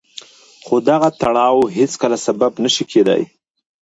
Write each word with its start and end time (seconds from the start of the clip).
خو 0.65 0.75
دغه 0.89 1.09
تړاو 1.21 1.59
هېڅکله 1.77 2.17
سبب 2.25 2.51
نه 2.63 2.69
شي 2.75 2.83
کېدای. 2.91 3.21